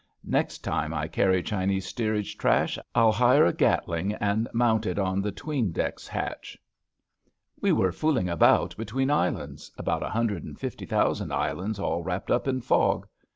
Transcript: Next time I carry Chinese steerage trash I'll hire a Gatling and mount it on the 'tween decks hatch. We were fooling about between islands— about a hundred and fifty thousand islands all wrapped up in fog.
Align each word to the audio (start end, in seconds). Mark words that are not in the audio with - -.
Next 0.25 0.63
time 0.63 0.95
I 0.95 1.07
carry 1.07 1.43
Chinese 1.43 1.85
steerage 1.85 2.35
trash 2.35 2.79
I'll 2.95 3.11
hire 3.11 3.45
a 3.45 3.53
Gatling 3.53 4.13
and 4.13 4.49
mount 4.51 4.87
it 4.87 4.97
on 4.97 5.21
the 5.21 5.31
'tween 5.31 5.71
decks 5.71 6.07
hatch. 6.07 6.57
We 7.61 7.71
were 7.71 7.91
fooling 7.91 8.27
about 8.27 8.75
between 8.77 9.11
islands— 9.11 9.71
about 9.77 10.01
a 10.01 10.09
hundred 10.09 10.43
and 10.43 10.57
fifty 10.59 10.87
thousand 10.87 11.31
islands 11.31 11.77
all 11.77 12.01
wrapped 12.01 12.31
up 12.31 12.47
in 12.47 12.61
fog. 12.61 13.07